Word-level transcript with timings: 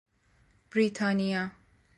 بریتانیا 0.71 1.51